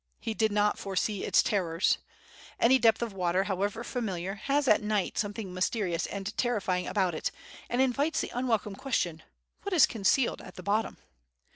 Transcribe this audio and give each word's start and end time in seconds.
He 0.19 0.33
did 0.33 0.51
not 0.51 0.79
foresee 0.79 1.23
its 1.23 1.43
terrors. 1.43 1.99
Any 2.59 2.79
depth 2.79 3.03
of 3.03 3.13
water, 3.13 3.43
however 3.43 3.83
familiar, 3.83 4.33
has 4.33 4.67
at 4.67 4.81
night 4.81 5.15
something 5.15 5.53
mysterious 5.53 6.07
and 6.07 6.35
terrifying 6.39 6.87
about 6.87 7.13
it 7.13 7.29
and 7.69 7.79
invites 7.83 8.19
the 8.19 8.31
unwelcome 8.33 8.75
question: 8.75 9.21
"What 9.61 9.73
is 9.73 9.85
con 9.85 10.01
cealed 10.01 10.41
at 10.41 10.55
the 10.55 10.63
bottom?" 10.63 10.97